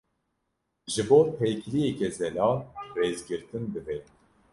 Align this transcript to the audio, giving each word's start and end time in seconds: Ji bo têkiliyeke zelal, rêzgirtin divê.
Ji 0.93 1.01
bo 1.09 1.19
têkiliyeke 1.37 2.07
zelal, 2.17 2.57
rêzgirtin 2.97 3.63
divê. 3.73 3.97